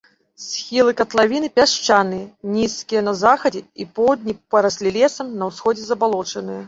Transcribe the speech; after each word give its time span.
Схілы 0.43 0.93
катлавіны 1.01 1.49
пясчаныя, 1.59 2.25
нізкія, 2.55 3.03
на 3.09 3.13
захадзе 3.23 3.61
і 3.85 3.87
поўдні 4.01 4.33
параслі 4.57 4.95
лесам, 4.97 5.27
на 5.43 5.51
ўсходзе 5.53 5.83
забалочаныя. 5.93 6.59